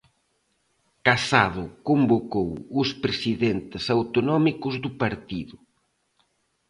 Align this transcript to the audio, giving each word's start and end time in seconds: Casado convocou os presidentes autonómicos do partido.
Casado 1.07 1.63
convocou 1.87 2.49
os 2.81 2.89
presidentes 3.03 3.83
autonómicos 3.97 4.75
do 4.83 4.91
partido. 5.03 5.55